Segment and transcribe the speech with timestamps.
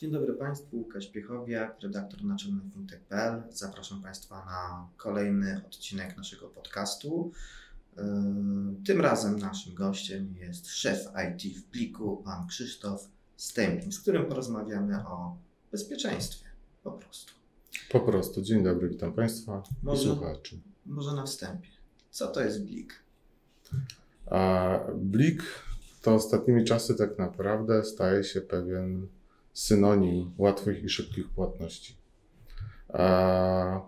[0.00, 3.42] Dzień dobry Państwu, Łukasz Piechowiak, redaktor naczelny fintech.pl.
[3.50, 7.32] Zapraszam Państwa na kolejny odcinek naszego podcastu.
[7.96, 8.02] Yy,
[8.86, 15.06] Tym razem naszym gościem jest szef IT w Pliku, pan Krzysztof Stępień, z którym porozmawiamy
[15.06, 15.36] o
[15.72, 16.46] bezpieczeństwie
[16.82, 17.32] po prostu.
[17.90, 18.42] Po prostu.
[18.42, 20.60] Dzień dobry, witam Państwa i Może- słuchaczy.
[20.86, 21.68] Może na wstępie.
[22.10, 22.94] Co to jest Blik?
[24.26, 25.42] A Blik
[26.02, 29.08] to ostatnimi czasy tak naprawdę staje się pewien
[29.52, 31.96] synonim łatwych i szybkich płatności.
[32.88, 33.80] A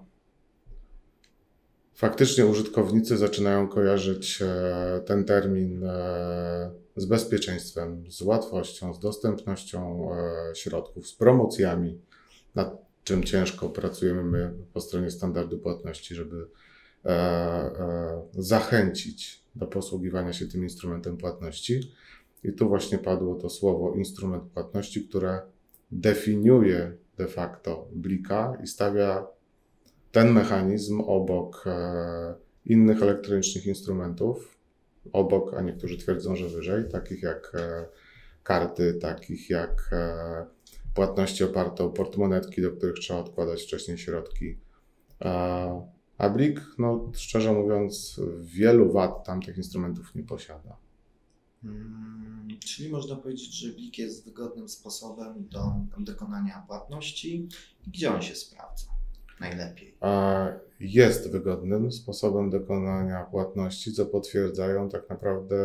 [1.94, 10.54] faktycznie użytkownicy zaczynają kojarzyć e, ten termin e, z bezpieczeństwem, z łatwością, z dostępnością e,
[10.54, 12.00] środków, z promocjami,
[12.54, 16.46] nad czym ciężko pracujemy my po stronie standardu płatności, żeby
[18.38, 21.92] zachęcić do posługiwania się tym instrumentem płatności.
[22.44, 25.40] I tu właśnie padło to słowo instrument płatności, które
[25.90, 29.26] definiuje de facto blika i stawia
[30.12, 32.34] ten mechanizm obok e,
[32.66, 34.58] innych elektronicznych instrumentów,
[35.12, 37.84] obok, a niektórzy twierdzą, że wyżej, takich jak e,
[38.42, 40.46] karty, takich jak e,
[40.94, 44.58] płatności oparte o portmonetki, do których trzeba odkładać wcześniej środki.
[46.18, 50.76] A, Blik, no szczerze mówiąc, wielu wad tamtych instrumentów nie posiada.
[51.64, 52.22] Mm,
[52.64, 57.48] Czyli można powiedzieć, że Blik jest wygodnym sposobem do dokonania płatności.
[57.86, 58.86] I gdzie on się sprawdza
[59.40, 59.94] najlepiej?
[60.00, 60.46] A
[60.80, 65.56] jest wygodnym sposobem dokonania płatności, co potwierdzają tak naprawdę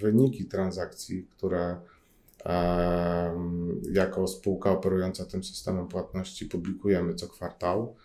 [0.00, 1.80] wyniki transakcji, które
[3.92, 7.96] jako spółka operująca tym systemem płatności publikujemy co kwartał.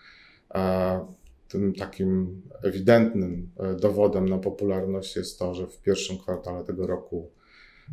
[1.49, 7.29] Tym takim ewidentnym e, dowodem na popularność jest to, że w pierwszym kwartale tego roku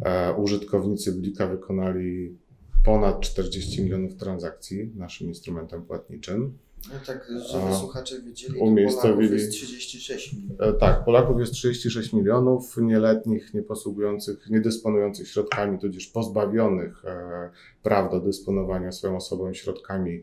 [0.05, 2.37] e, użytkownicy Blika wykonali
[2.85, 6.59] ponad 40 milionów transakcji naszym instrumentem płatniczym.
[6.93, 10.61] No tak, żeby słuchacze wiedzieli, umiejscowili- Polaków jest 36 milionów.
[10.61, 17.51] E, Tak, Polaków jest 36 milionów, nieletnich, nieposługujących, niedysponujących środkami, tudzież pozbawionych e,
[17.83, 20.23] praw do dysponowania swoją osobą i środkami.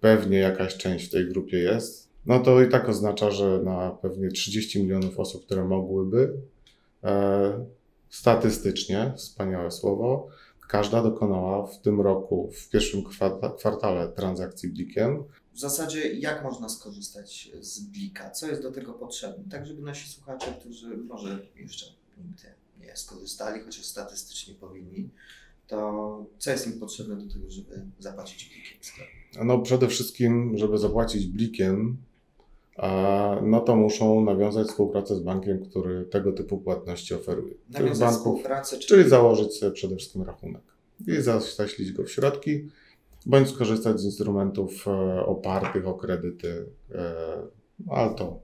[0.00, 2.09] Pewnie jakaś część w tej grupie jest.
[2.26, 6.36] No to i tak oznacza, że na pewnie 30 milionów osób, które mogłyby,
[7.04, 7.64] e,
[8.08, 10.28] statystycznie, wspaniałe słowo,
[10.68, 15.24] każda dokonała w tym roku, w pierwszym kwarta- kwartale transakcji blikiem.
[15.54, 18.30] W zasadzie jak można skorzystać z Blika?
[18.30, 19.44] Co jest do tego potrzebne?
[19.50, 21.86] Tak, żeby nasi słuchacze, którzy może jeszcze
[22.18, 22.42] nigdy
[22.80, 25.08] nie skorzystali, chociaż statystycznie powinni,
[25.66, 28.78] to co jest im potrzebne do tego, żeby zapłacić Blikiem?
[29.46, 31.96] No przede wszystkim, żeby zapłacić blikiem,
[33.42, 37.54] no to muszą nawiązać współpracę z bankiem, który tego typu płatności oferuje.
[37.70, 40.62] Nawiązać banków, współpracę, czyli założyć sobie przede wszystkim rachunek
[41.06, 42.68] i zaśledzić go w środki,
[43.26, 46.66] bądź skorzystać z instrumentów e, opartych o kredyty,
[47.88, 48.40] ale to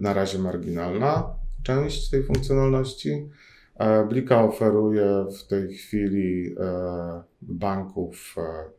[0.00, 3.28] na razie marginalna część tej funkcjonalności.
[3.74, 8.70] E, Blika oferuje w tej chwili e, banków e,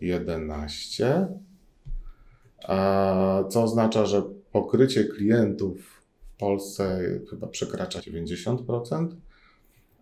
[0.00, 1.26] 11, a
[3.48, 6.02] co oznacza, że pokrycie klientów
[6.34, 9.08] w Polsce chyba przekracza 90%,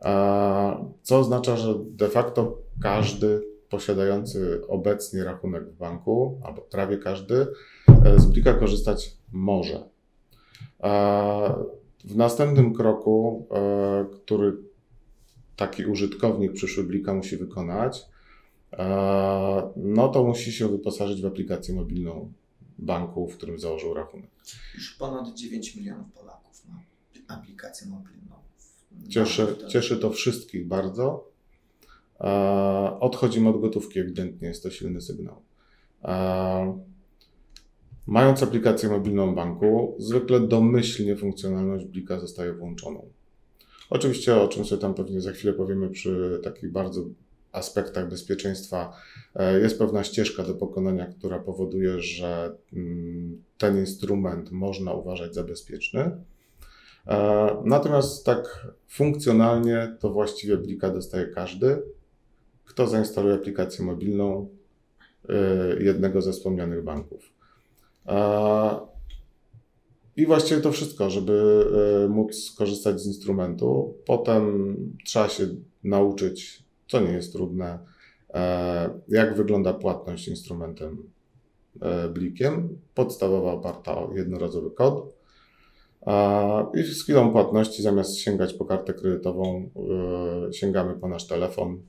[0.01, 3.43] a co oznacza, że de facto każdy
[3.73, 7.47] posiadający obecnie rachunek w banku, albo prawie każdy,
[8.05, 9.83] e, z Blika korzystać może.
[12.05, 14.57] W następnym kroku, e, który
[15.57, 18.03] taki użytkownik przyszły Blika musi wykonać,
[18.73, 22.33] e, no to musi się wyposażyć w aplikację mobilną
[22.79, 24.31] banku, w którym założył rachunek.
[24.75, 26.81] Już ponad 9 milionów Polaków ma
[27.37, 28.35] aplikację mobilną.
[29.09, 31.29] Cieszy, No, to- cieszy to wszystkich bardzo.
[32.21, 35.43] E, Odchodzimy od gotówki, ewidentnie jest to silny sygnał.
[36.05, 36.83] E,
[38.07, 43.07] Mając aplikację mobilną banku, zwykle domyślnie funkcjonalność Blika zostaje włączoną.
[43.91, 47.05] Oczywiście, o czym sobie tam pewnie za chwilę powiemy przy takich bardzo
[47.53, 48.93] aspektach bezpieczeństwa,
[49.35, 55.45] e, jest pewna ścieżka do pokonania, która powoduje, że mm, ten instrument można uważać za
[55.45, 56.11] bezpieczny.
[57.07, 61.83] E, Natomiast tak funkcjonalnie to właściwie Blika dostaje każdy,
[62.65, 64.49] kto zainstaluje aplikację mobilną
[65.29, 65.35] e,
[65.83, 67.33] jednego ze wspomnianych banków.
[70.17, 71.67] I właściwie to wszystko, żeby
[72.09, 73.95] móc skorzystać z instrumentu.
[74.07, 75.49] Potem trzeba się
[75.85, 77.79] nauczyć, co nie jest trudne,
[78.35, 81.11] e, jak wygląda płatność instrumentem
[81.81, 82.79] e, blikiem.
[82.95, 85.15] Podstawowa oparta o jednorazowy kod.
[86.07, 89.71] A, I z chwilą płatności, zamiast sięgać po kartę kredytową,
[90.53, 91.83] sięgamy po nasz telefon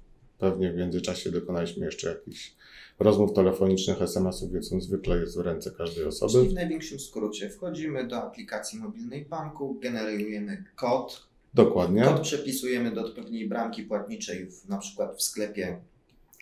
[0.44, 2.56] Pewnie w międzyczasie dokonaliśmy jeszcze jakichś
[3.00, 6.32] rozmów telefonicznych, SMS-ów, więc on zwykle jest w ręce każdej osoby.
[6.32, 12.04] Czyli w największym skrócie wchodzimy do aplikacji mobilnej banku, generujemy kod, Dokładnie.
[12.04, 15.82] kod przepisujemy do odpowiedniej bramki płatniczej, w, na przykład w sklepie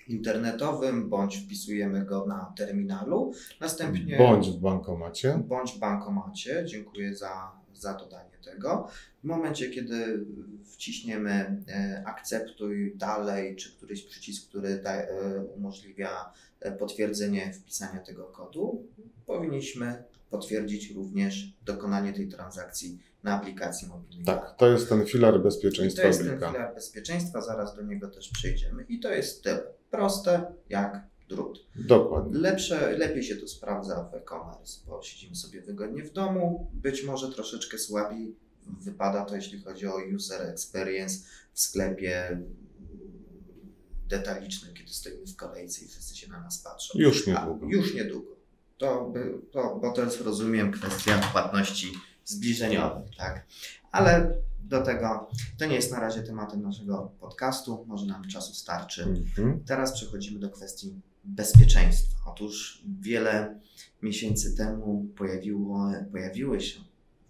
[0.07, 5.43] internetowym, bądź wpisujemy go na terminalu, następnie Bądź w bankomacie.
[5.47, 6.63] bądź w bankomacie.
[6.65, 8.87] Dziękuję za, za dodanie tego.
[9.23, 10.25] W momencie, kiedy
[10.65, 11.31] wciśniemy
[11.67, 18.87] e, akceptuj dalej, czy któryś przycisk, który da, e, umożliwia e, potwierdzenie wpisania tego kodu,
[19.25, 24.25] powinniśmy potwierdzić również dokonanie tej transakcji na aplikacji mobilnej.
[24.25, 26.51] Tak, to jest ten filar I to bezpieczeństwa jest ten Blika.
[26.51, 28.85] filar bezpieczeństwa, zaraz do niego też przejdziemy.
[28.89, 29.63] I to jest tyle.
[29.91, 31.65] Proste jak drut.
[31.75, 32.39] Dokładnie.
[32.39, 36.71] Lepsze, lepiej się to sprawdza w e-commerce, bo siedzimy sobie wygodnie w domu.
[36.73, 38.35] Być może troszeczkę słabiej
[38.81, 42.41] wypada to, jeśli chodzi o user experience w sklepie
[44.07, 46.99] detalicznym, kiedy stoimy w kolejce i wszyscy się na nas patrzą.
[46.99, 47.67] Już A, niedługo.
[47.69, 48.35] już niedługo.
[48.77, 49.13] To,
[49.51, 51.91] to, bo to jest, rozumiem, kwestia płatności
[52.25, 53.45] zbliżeniowych, tak?
[53.91, 59.03] Ale do tego, to nie jest na razie tematem naszego podcastu, może nam czasu starczy.
[59.03, 59.63] Mhm.
[59.65, 62.17] Teraz przechodzimy do kwestii bezpieczeństwa.
[62.25, 63.59] Otóż wiele
[64.01, 66.79] miesięcy temu pojawiło, pojawiły się,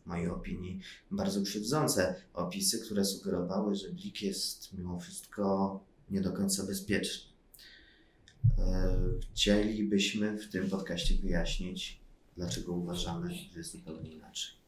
[0.04, 0.80] w mojej opinii,
[1.12, 5.80] bardzo krzywdzące opisy, które sugerowały, że Blik jest mimo wszystko
[6.10, 7.32] nie do końca bezpieczny.
[8.58, 8.98] E,
[9.34, 12.02] Chcielibyśmy w tym podcaście wyjaśnić,
[12.38, 14.61] dlaczego uważamy, że jest zupełnie inaczej.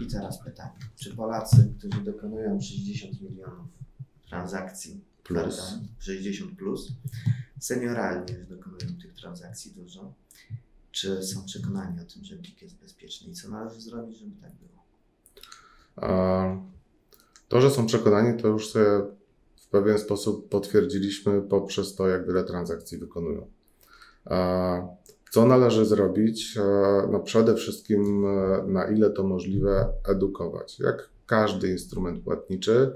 [0.00, 3.66] I teraz pytanie, czy Polacy, którzy dokonują 60 milionów
[4.28, 5.38] transakcji Plus.
[5.38, 5.86] prawda?
[5.98, 6.92] 60 plus,
[7.60, 10.12] senioralnie już dokonują tych transakcji dużo,
[10.92, 14.52] czy są przekonani o tym, że Blik jest bezpieczny i co należy zrobić, żeby tak
[14.54, 14.76] było?
[17.48, 18.86] To, że są przekonani, to już sobie
[19.56, 23.46] w pewien sposób potwierdziliśmy poprzez to, jak wiele transakcji wykonują.
[25.36, 26.56] Co należy zrobić?
[26.56, 26.62] E,
[27.12, 30.78] No przede wszystkim, e, na ile to możliwe, edukować.
[30.78, 32.92] Jak każdy instrument płatniczy,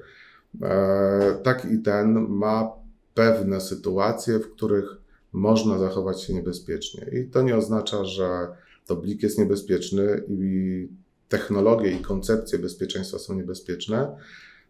[0.63, 2.73] e, tak i ten ma
[3.15, 4.97] pewne sytuacje, w których
[5.33, 7.07] można zachować się niebezpiecznie.
[7.21, 8.49] I to nie oznacza, że
[8.87, 10.89] to blik jest niebezpieczny i
[11.29, 14.17] technologie i koncepcje bezpieczeństwa są niebezpieczne.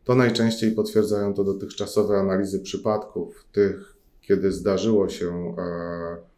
[0.04, 6.29] To najczęściej potwierdzają to dotychczasowe analizy przypadków, tych, kiedy zdarzyło się e,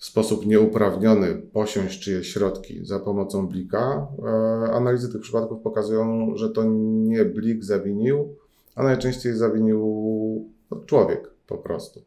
[0.00, 4.06] w sposób nieuprawniony posiąść czyjeś środki za pomocą blika.
[4.26, 8.36] E, analizy tych przypadków pokazują, że to nie blik zawinił,
[8.74, 10.50] a najczęściej zawinił
[10.86, 12.04] człowiek po prostu.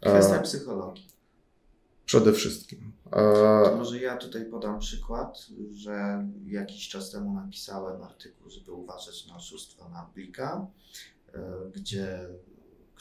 [0.00, 1.08] E, Kwestia psychologii.
[2.04, 2.92] Przede wszystkim.
[3.10, 9.26] To E, może ja tutaj podam przykład, że jakiś czas temu napisałem artykuł, żeby uważać
[9.26, 10.66] na oszustwo na Blika,
[11.74, 12.28] gdzie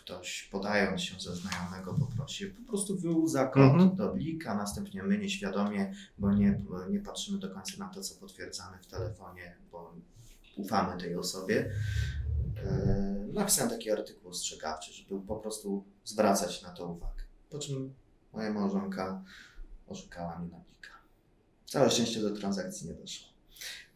[0.01, 3.95] ktoś podając się za znajomego poprosił, po prostu wyłudza kod Mhm.
[3.95, 8.77] do Blika, następnie my nieświadomie, bo nie, nie patrzymy do końca na to, co potwierdzamy
[8.81, 9.93] w telefonie, bo
[10.57, 11.71] ufamy tej osobie.
[12.57, 17.23] E, Napisałem taki artykuł ostrzegawczy, żeby po prostu zwracać na to uwagę.
[17.49, 17.93] Po czym
[18.33, 19.23] moja małżonka
[19.87, 20.89] oszukała mnie na blika.
[21.65, 23.27] Całe szczęście do transakcji nie doszło.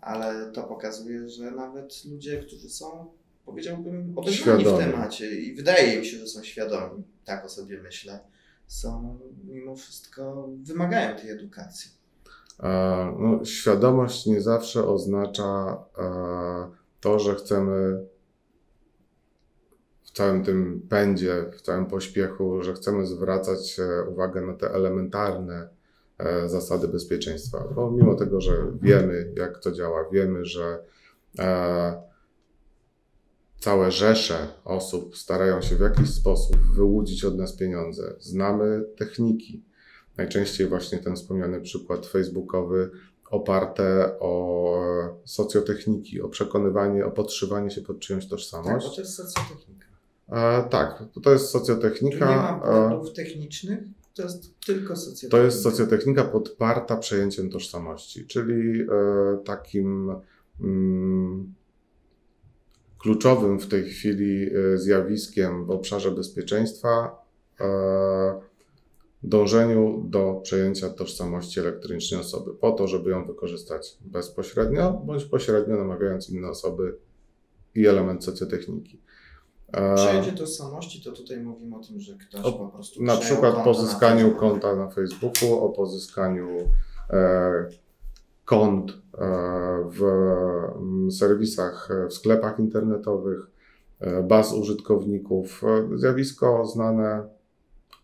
[0.01, 3.11] Ale to pokazuje, że nawet ludzie, którzy są,
[3.45, 8.19] powiedziałbym, obeznani w temacie i wydaje mi się, że są świadomi, tak o sobie myślę,
[8.67, 11.91] są mimo wszystko, wymagają tej edukacji.
[12.63, 16.05] E, No, świadomość nie zawsze oznacza e,
[17.01, 18.05] to, że chcemy
[20.03, 25.69] w całym tym pędzie, w całym pośpiechu, że chcemy zwracać e, uwagę na te elementarne
[26.17, 27.63] e, zasady bezpieczeństwa.
[27.75, 30.83] Bo mimo tego, że wiemy, jak to działa, wiemy, że
[31.39, 32.01] e,
[33.59, 39.63] całe rzesze osób starają się w jakiś sposób wyłudzić od nas pieniądze, znamy techniki,
[40.17, 42.91] najczęściej właśnie ten wspomniany przykład facebookowy
[43.29, 44.65] oparte o
[45.25, 48.95] socjotechniki, o przekonywanie, o podszywanie się pod czyjąś Tak, tożsamość.
[48.95, 49.85] to jest socjotechnika.
[50.31, 52.29] E, tak, to jest Tu socjotechnika.
[52.29, 53.79] nie ma e, błędów technicznych,
[54.13, 55.37] to jest tylko socjotechnika.
[55.37, 58.85] To jest socjotechnika podparta przejęciem tożsamości, czyli e,
[59.45, 60.15] takim
[60.61, 61.53] mm,
[63.05, 67.23] kluczowym w tej chwili e, zjawiskiem w obszarze bezpieczeństwa
[67.59, 67.65] e,
[69.23, 76.29] dążeniu do przejęcia tożsamości elektronicznej osoby, po to, żeby ją wykorzystać bezpośrednio bądź pośrednio namawiając
[76.29, 76.97] inne osoby
[77.75, 79.01] i element socjotechniki.
[79.73, 83.57] E, Przejęcie tożsamości, to tutaj mówimy o tym, że ktoś O, po prostu na przykład
[83.57, 84.49] na pozyskaniu Facebooku.
[84.49, 86.47] konta na Facebooku, o pozyskaniu
[87.09, 87.84] e,
[88.45, 88.95] kont e,
[89.89, 90.03] w
[90.77, 93.47] mm, serwisach, e, w sklepach internetowych,
[93.99, 95.61] e, baz użytkowników.
[95.95, 97.29] Zjawisko znane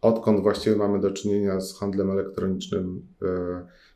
[0.01, 3.07] odkąd właściwie mamy do czynienia z handlem elektronicznym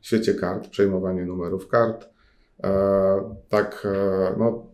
[0.02, 2.10] w świecie kart, przejmowanie numerów kart.
[3.50, 3.88] Tak,
[4.38, 4.66] no,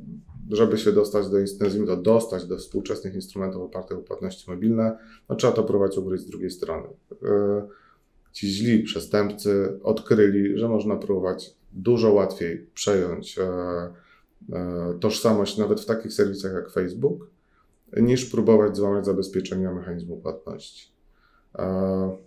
[0.50, 4.98] żeby się dostać do, nazwijmy to, dostać do współczesnych instrumentów opartych o płatności mobilne,
[5.30, 6.88] no, trzeba to próbować ugryźć z drugiej strony.
[8.32, 13.40] Ci źli przestępcy odkryli, że można próbować dużo łatwiej przejąć
[14.54, 17.30] E, tożsamość nawet w takich serwisach jak Facebook,
[17.98, 20.92] niż próbować złamać zabezpieczenia mechanizmu płatności.
[21.56, 22.18] E,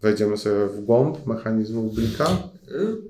[0.00, 2.26] wejdziemy sobie w głąb mechanizmu blika?
[2.28, 2.40] E,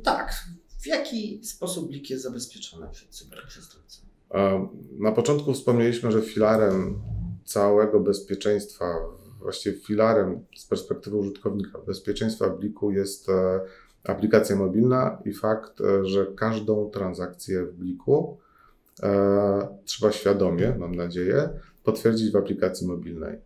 [0.03, 0.35] tak.
[0.83, 4.01] W jaki sposób blik jest zabezpieczony przed cyberprzestępcą?
[4.99, 6.99] Na początku wspomnieliśmy, że filarem
[7.45, 8.95] całego bezpieczeństwa,
[9.41, 13.31] właściwie filarem z perspektywy użytkownika bezpieczeństwa bliku jest
[14.05, 18.39] aplikacja mobilna i fakt, e, że każdą transakcję w bliku
[19.03, 21.49] e, trzeba świadomie, mam nadzieję,
[21.85, 23.39] potwierdzić w aplikacji mobilnej.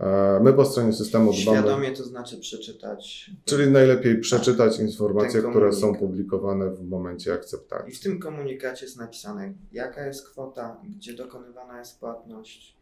[0.00, 1.42] E, my po stronie systemu dbamy.
[1.42, 3.30] Świadomie to znaczy przeczytać.
[3.44, 7.92] Czyli najlepiej przeczytać informacje, które są publikowane w momencie akceptacji.
[7.92, 12.79] I w tym komunikacie jest napisane, jaka jest kwota, gdzie dokonywana jest płatność.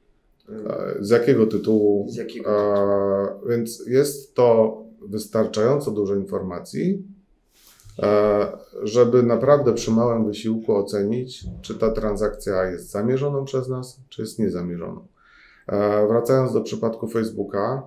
[1.01, 2.07] Z jakiego tytułu?
[2.09, 3.49] Z jakiego tytułu?
[3.49, 4.79] Więc jest to
[5.09, 7.07] wystarczająco dużo informacji,
[8.83, 14.39] żeby naprawdę przy małym wysiłku ocenić, czy ta transakcja jest zamierzoną przez nas, czy jest
[14.39, 15.07] niezamierzoną.
[16.09, 17.83] Wracając do przypadku Facebooka,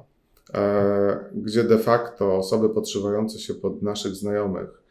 [1.34, 4.82] gdzie de facto osoby podszywające się pod naszych znajomych,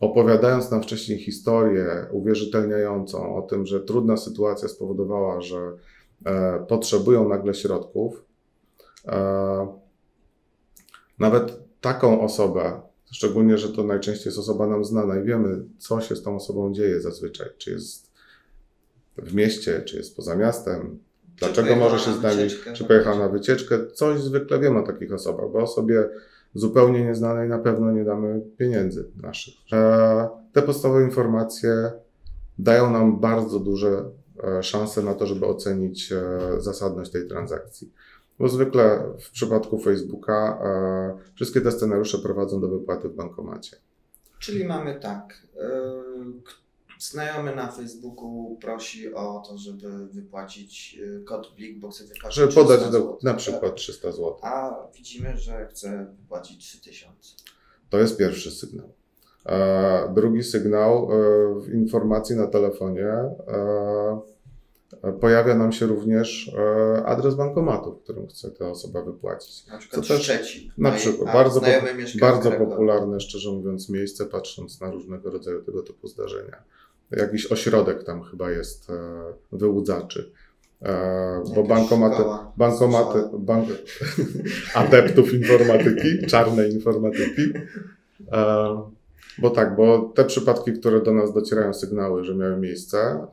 [0.00, 5.72] opowiadając nam wcześniej historię uwierzytelniającą o tym, że trudna sytuacja spowodowała, że
[6.68, 8.24] potrzebują nagle środków,
[11.18, 12.80] nawet taką osobę,
[13.12, 16.72] szczególnie, że to najczęściej jest osoba nam znana i wiemy, co się z tą osobą
[16.72, 18.12] dzieje zazwyczaj, czy jest
[19.16, 20.98] w mieście, czy jest poza miastem,
[21.36, 25.50] dlaczego może się z nami, czy pojechała na wycieczkę, coś zwykle wiemy o takich osobach,
[25.52, 26.08] bo osobie
[26.54, 29.54] zupełnie nieznanej na pewno nie damy pieniędzy naszych.
[29.72, 31.92] E, te podstawowe informacje
[32.58, 34.04] dają nam bardzo duże
[34.44, 36.20] e, szanse na to, żeby ocenić e,
[36.60, 37.92] zasadność tej transakcji.
[38.38, 40.58] Bo zwykle w przypadku Facebooka
[41.34, 43.76] wszystkie te scenariusze prowadzą do wypłaty w bankomacie.
[44.38, 45.42] Czyli mamy tak.
[46.98, 52.36] E, znajomy na Facebooku prosi o to, żeby wypłacić e, kod Blik, bo chce wypłacić
[52.36, 53.74] Żeby podać do, zł, na przykład tak?
[53.74, 54.36] 300 zł.
[54.42, 57.34] A widzimy, że chce wypłacić 3000.
[57.90, 58.92] To jest pierwszy sygnał.
[59.46, 63.06] E, drugi sygnał e, w informacji na telefonie.
[63.06, 64.38] E,
[65.20, 69.66] pojawia nam się również e, adres bankomatu, w którym chce ta osoba wypłacić.
[69.66, 70.70] Na przykład Co Szczecin.
[70.78, 71.32] Na przykład.
[71.32, 71.66] Bardzo, po,
[72.20, 76.62] bardzo popularne, szczerze mówiąc, miejsce, patrząc na różnego rodzaju tego typu zdarzenia.
[77.10, 78.94] Jakiś ośrodek tam chyba jest e,
[79.52, 80.32] wyłudzaczy.
[80.82, 82.22] E, bo bankomaty,
[82.56, 83.68] bankomaty bank,
[84.74, 87.52] adeptów informatyki, czarnej informatyki.
[89.38, 93.26] Bo tak, bo te przypadki, które do nas docierają sygnały, że miały miejsce,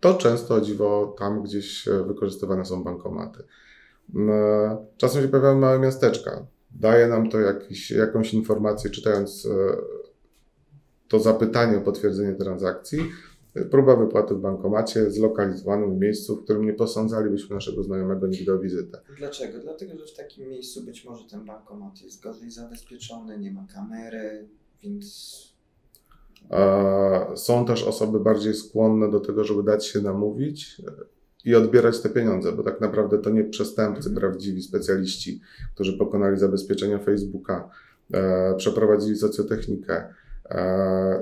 [0.00, 3.42] to często dziwo tam gdzieś wykorzystywane są bankomaty.
[4.96, 6.46] Czasem się pojawiają małe miasteczka.
[6.70, 9.76] Daje nam to jakiś, jakąś informację, czytając e,
[11.08, 12.98] to zapytanie o potwierdzenie transakcji,
[13.70, 18.58] próba wypłaty w bankomacie zlokalizowanym w miejscu, w którym nie posądzalibyśmy naszego znajomego nigdy o
[18.58, 19.00] wizytę.
[19.18, 19.58] Dlaczego?
[19.58, 24.48] Dlatego, że w takim miejscu być może ten bankomat jest gorzej zabezpieczony, nie ma kamery,
[24.82, 25.38] więc.
[27.34, 30.82] Są też osoby bardziej skłonne do tego, żeby dać się namówić
[31.44, 34.16] i odbierać te pieniądze, bo tak naprawdę to nie przestępcy, mhm.
[34.16, 35.40] prawdziwi specjaliści,
[35.74, 37.70] którzy pokonali zabezpieczenia Facebooka,
[38.14, 40.14] e, przeprowadzili socjotechnikę,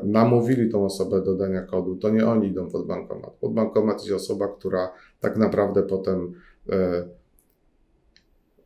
[0.02, 3.30] namówili tą osobę do dania kodu, to nie oni idą pod bankomat.
[3.30, 6.34] Pod bankomat idzie osoba, która tak naprawdę potem
[6.68, 7.08] e,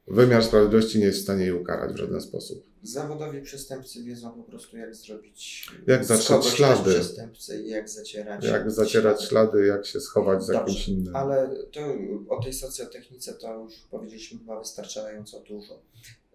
[0.08, 2.70] wymiar sprawiedliwości nie jest w stanie jej ukarać w żaden sposób.
[2.82, 5.70] Zawodowi przestępcy wiedzą po prostu, jak zrobić.
[5.86, 6.90] Jak zatrzeć ślady.
[6.90, 8.44] Przestępcę i jak zacierać.
[8.44, 11.16] Jak zacierać ślady, ślady jak się schować za jakimś innym.
[11.16, 11.80] Ale to
[12.28, 15.82] o tej socjotechnice to już powiedzieliśmy chyba wystarczająco dużo.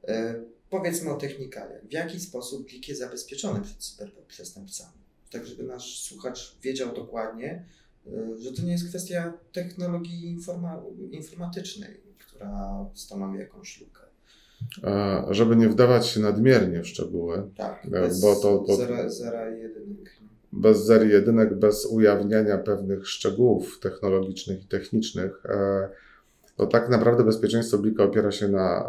[0.08, 0.41] E,
[0.77, 1.82] powiedzmy o technikale.
[1.89, 4.98] W jaki sposób plik jest zabezpieczony przed cyberprzestępcami?
[5.32, 7.65] Tak, żeby nasz słuchacz wiedział dokładnie,
[8.08, 14.01] e, że to nie jest kwestia technologii informa informatycznej, która stanowi jakąś lukę.
[14.84, 19.50] E, żeby nie wdawać się nadmiernie w szczegóły, tak, bez bo to, to zera, zera
[19.50, 20.15] jedynek.
[20.51, 25.44] Bez zer jedynek, bez ujawniania pewnych szczegółów technologicznych i technicznych,
[26.58, 28.86] to tak naprawdę bezpieczeństwo Blika opiera się na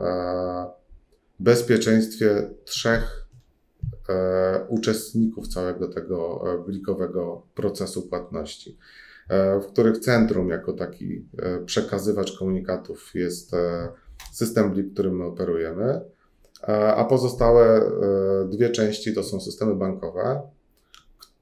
[1.40, 3.26] bezpieczeństwie trzech
[4.09, 8.78] e, uczestników całego tego e, blikowego procesu płatności,
[9.28, 13.88] e, w których centrum jako taki e, przekazywacz komunikatów jest e,
[14.33, 16.00] system blik, którym my operujemy,
[16.69, 17.90] e, a pozostałe
[18.49, 20.40] dwie części to są systemy bankowe,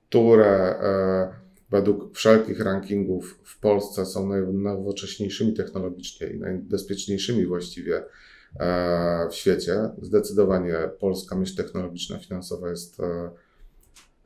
[0.08, 0.74] które
[1.70, 8.04] według wszelkich rankingów w Polsce są najnowocześniejszymi technologicznie i najbezpieczniejszymi właściwie
[9.30, 9.90] w świecie.
[10.02, 13.30] Zdecydowanie polska myśl technologiczna, finansowa jest e,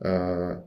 [0.01, 0.61] e,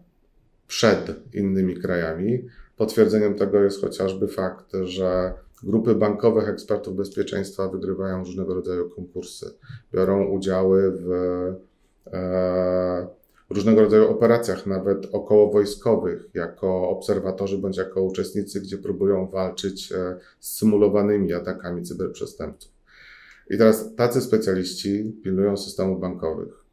[0.66, 2.48] przed innymi krajami.
[2.76, 9.54] Potwierdzeniem tego jest chociażby fakt, że grupy bankowych ekspertów bezpieczeństwa wygrywają różnego rodzaju konkursy,
[9.92, 11.10] biorą udziały w
[12.12, 13.06] e,
[13.50, 20.58] różnego rodzaju operacjach, nawet okołowojskowych, jako obserwatorzy bądź jako uczestnicy, gdzie próbują walczyć e, z
[20.58, 22.72] symulowanymi atakami cyberprzestępców.
[23.52, 26.64] I teraz tacy specjaliści pilnują systemów bankowych.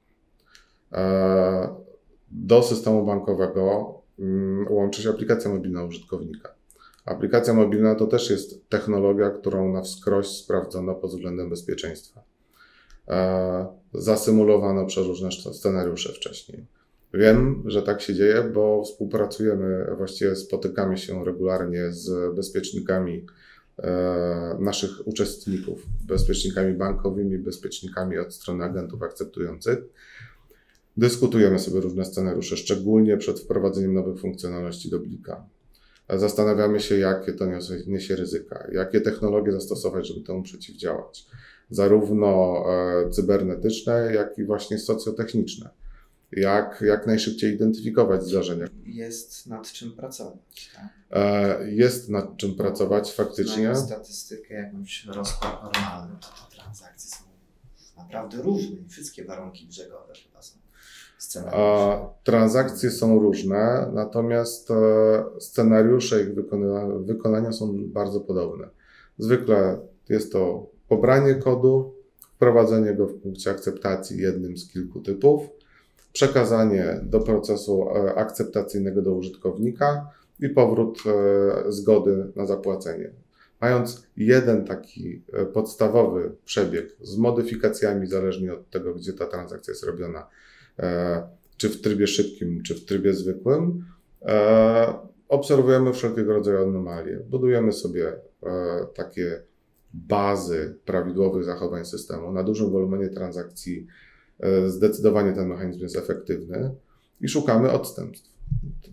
[0.92, 1.76] E,
[2.32, 6.50] Do systemu bankowego mm, łączy się aplikacja mobilna użytkownika.
[7.06, 12.24] Aplikacja mobilna to też jest technologia, którą na wskroś sprawdzono pod względem bezpieczeństwa.
[13.08, 16.66] E, Zasymulowano przeróżne sc- scenariusze wcześniej.
[17.14, 23.26] Wiem, że tak się dzieje, bo współpracujemy, właściwie spotykamy się regularnie z bezpiecznikami
[24.60, 29.80] naszych uczestników, bezpiecznikami bankowymi, bezpiecznikami od strony agentów akceptujących.
[30.98, 35.46] Dyskutujemy sobie różne scenariusze, szczególnie przed wprowadzeniem nowych funkcjonalności do Blika.
[36.10, 37.46] Zastanawiamy się, jakie to
[37.88, 41.26] niesie ryzyka, jakie technologie zastosować, żeby temu przeciwdziałać.
[41.70, 45.70] Zarówno e, cybernetyczne, jak i właśnie socjotechniczne.
[46.32, 48.66] Jak, jak najszybciej identyfikować zdarzenia.
[48.86, 50.72] Jest nad czym pracować.
[50.76, 50.90] Tak?
[51.12, 53.56] E, jest nad czym pracować faktycznie.
[53.56, 57.24] Znając statystykę, jakąś rozkład normalny, to te transakcje są
[57.98, 60.60] naprawdę różne i wszystkie warunki brzegowe chyba są
[61.18, 61.60] scenariusze.
[61.60, 64.76] A transakcje są różne, natomiast e,
[65.40, 68.68] scenariusze ich wykona, wykonania są bardzo podobne.
[69.18, 71.94] Zwykle jest to pobranie kodu,
[72.36, 75.42] wprowadzenie go w punkcie akceptacji jednym z kilku typów,
[76.20, 83.10] przekazanie do procesu e, akceptacyjnego do użytkownika i powrót e, zgody na zapłacenie.
[83.62, 89.84] Mając jeden taki e, podstawowy przebieg z modyfikacjami, zależnie od tego, gdzie ta transakcja jest
[89.84, 90.28] robiona,
[91.58, 93.86] czy w trybie szybkim, czy w trybie zwykłym,
[95.28, 97.20] obserwujemy wszelkiego rodzaju anomalie.
[97.30, 98.14] Budujemy sobie
[98.94, 99.42] takie
[99.94, 102.32] bazy prawidłowych zachowań systemu.
[102.32, 103.88] Na dużym wolumenie transakcji
[104.68, 106.76] zdecydowanie ten mechanizm jest efektywny
[107.22, 108.30] i szukamy odstępstw.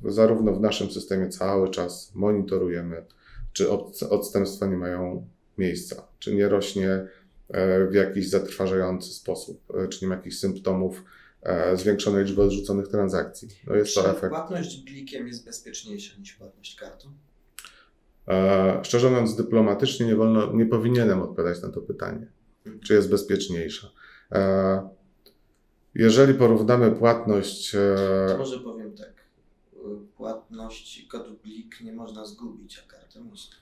[0.05, 3.05] Zarówno w naszym systemie cały czas monitorujemy,
[3.53, 5.27] czy od- odstępstwa nie mają
[5.59, 6.89] miejsca, czy nie rośnie
[7.49, 11.05] e, w jakiś zatrważający sposób, e, czy nie ma jakichś symptomów
[11.43, 13.49] e, zwiększonej liczby odrzuconych transakcji.
[13.67, 14.29] No jest to Czy efekt.
[14.29, 17.09] płatność blikiem jest bezpieczniejsza niż płatność kartą?
[18.29, 22.27] E, Szczerze mówiąc, dyplomatycznie nie, wolno, nie powinienem odpowiadać na to pytanie,
[22.85, 23.91] czy jest bezpieczniejsza.
[24.33, 24.89] E,
[25.99, 29.13] Jeżeli porównamy płatność, e, To może powiem tak.
[29.75, 29.79] y,
[30.17, 33.57] Płatności kodu blik nie można zgubić, a kartę można.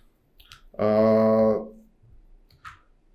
[0.78, 1.66] e,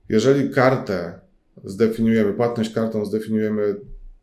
[0.09, 1.19] jeżeli kartę
[1.63, 3.75] zdefiniujemy, płatność kartą zdefiniujemy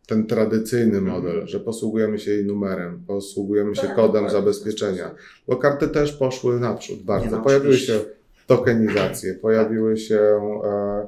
[0.07, 1.05] ten tradycyjny Mhm.
[1.17, 5.15] model, że posługujemy się jej numerem, posługujemy się Tak, kodem w ten zabezpieczenia,
[5.49, 7.27] bo karty też poszły naprzód bardzo.
[7.27, 8.01] Nie, no, Pojawiły się
[8.47, 10.21] tokenizacje, pojawiły się
[10.65, 11.07] e,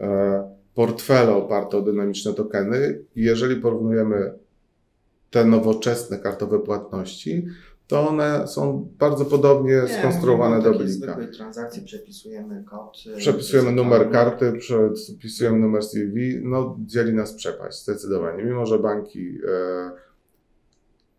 [0.00, 4.32] e, portfele oparte o dynamiczne tokeny i jeżeli porównujemy
[5.30, 7.46] te nowoczesne kartowe płatności,
[7.86, 11.06] to one są bardzo podobnie skonstruowane mówimy do blika.
[11.12, 12.98] zwykłej transakcji przepisujemy kod.
[13.06, 18.44] y, Przepisujemy numer karty, przepisujemy numer CVV, no dzieli nas przepaść zdecydowanie.
[18.44, 19.90] Mimo, że banki e,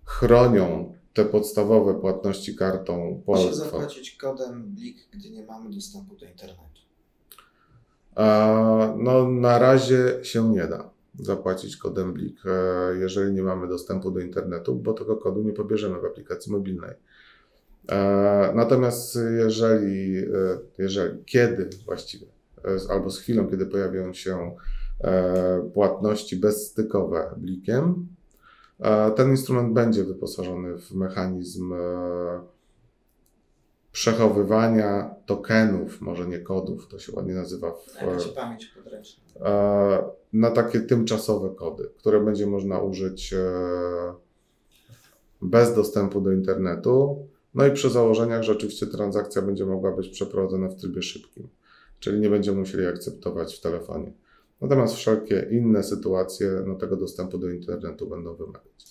[0.05, 6.25] chronią te podstawowe płatności kartą po Muszę zapłacić kodem blik, gdy nie mamy dostępu do
[6.25, 6.61] internetu.
[8.97, 14.19] No, na razie się nie da zapłacić kodem Blik, e, jeżeli nie mamy dostępu do
[14.19, 16.95] internetu, bo tego kodu nie pobierzemy w aplikacji mobilnej.
[17.89, 20.25] E, Natomiast jeżeli, e,
[20.77, 22.25] jeżeli kiedy właściwie,
[22.89, 24.55] albo z chwilą, kiedy pojawią się
[25.73, 28.07] płatności bezstykowe Blikiem,
[29.15, 31.73] ten instrument będzie wyposażony w mechanizm
[33.91, 39.23] przechowywania tokenów, może nie kodów, to się ładnie nazywa w, będzie pamięć podręczna.
[39.41, 43.53] e, na takie tymczasowe kody, które będzie można użyć e,
[45.41, 47.27] bez dostępu do internetu.
[47.53, 51.47] No i przy założeniach, że oczywiście transakcja będzie mogła być przeprowadzona w trybie szybkim,
[51.99, 54.13] czyli nie będziemy musieli akceptować w telefonie.
[54.61, 58.85] Natomiast wszelkie inne sytuacje no, tego dostępu do internetu będą wymagać.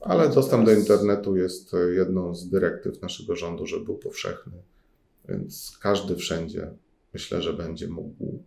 [0.00, 4.52] Ale dostęp do internetu jest jedną z dyrektyw naszego rządu, żeby był powszechny,
[5.28, 6.70] więc każdy wszędzie
[7.14, 8.42] myślę, że będzie mógł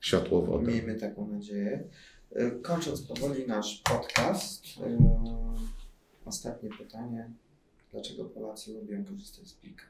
[0.00, 0.72] światło wodę.
[0.72, 1.88] Miejmy taką nadzieję.
[2.36, 4.98] Y, Kończąc powoli nasz podcast, yy,
[6.24, 7.30] ostatnie pytanie.
[7.92, 9.84] Dlaczego Polacy lubią korzystać z plika?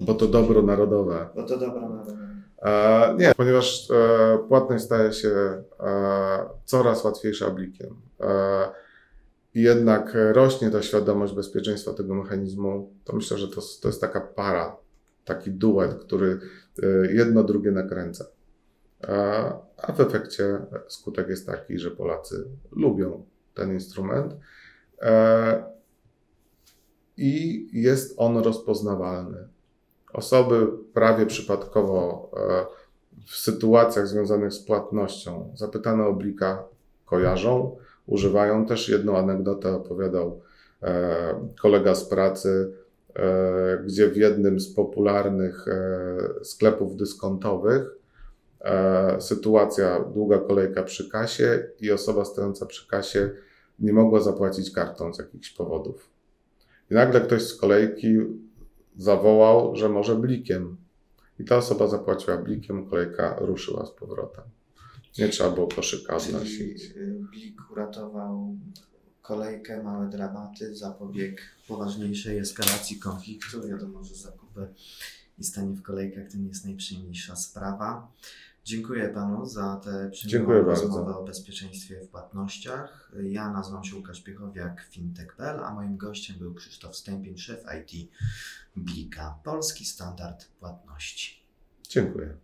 [0.00, 1.28] Bo to dobro narodowe.
[1.34, 2.18] Bo to dobra narodowa.
[2.62, 5.62] E, nie, ponieważ e, płatność staje się e,
[6.64, 7.96] coraz łatwiejsza blikiem.
[8.20, 8.68] E,
[9.54, 14.20] I jednak rośnie ta świadomość bezpieczeństwa tego mechanizmu, to myślę, że to, to jest taka
[14.20, 14.76] para,
[15.24, 16.38] taki duet, który
[16.82, 18.24] e, jedno drugie nakręca.
[19.04, 24.36] E, a w efekcie skutek jest taki, że Polacy lubią ten instrument
[25.02, 25.72] e,
[27.16, 29.48] i jest on rozpoznawalny.
[30.12, 32.66] Osoby prawie przypadkowo e,
[33.26, 36.64] w sytuacjach związanych z płatnością zapytane o blika
[37.04, 38.66] kojarzą, używają.
[38.66, 40.40] Też jedną anegdotę opowiadał
[40.82, 42.72] e, kolega z pracy,
[43.14, 45.64] e, gdzie w jednym z popularnych
[46.42, 47.82] sklepów dyskontowych
[49.18, 53.30] sytuacja, długa kolejka przy kasie i osoba stojąca przy kasie
[53.78, 56.11] nie mogła zapłacić kartą z jakichś powodów.
[56.92, 58.16] I nagle ktoś z kolejki
[58.96, 60.76] zawołał, że może blikiem.
[61.38, 64.44] I ta osoba zapłaciła blikiem, kolejka ruszyła z powrotem.
[65.18, 66.82] Nie trzeba było koszyka Czyli odnosić.
[66.96, 68.56] y, Blik uratował
[69.22, 73.68] kolejkę, małe dramaty, zapobiegł poważniejszej eskalacji konfliktu.
[73.68, 74.68] Wiadomo, że zakupy
[75.38, 78.12] i stanie w kolejkach to nie jest najprzyjemniejsza sprawa.
[78.64, 80.82] Dziękuję Panu za tę przyjemną bardzo.
[80.82, 83.12] rozmowę o bezpieczeństwie w płatnościach.
[83.22, 88.10] Ja nazywam się Łukasz Piechowiak, fintech.pl, a moim gościem był Krzysztof Stępień, szef IT
[88.76, 91.42] Blika, polski standard płatności.
[91.88, 92.36] Dziękuję.